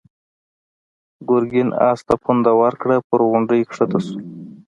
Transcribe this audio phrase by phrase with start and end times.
[1.29, 4.17] ګرګين آس ته پونده ورکړه، پر غونډۍ کښته شو.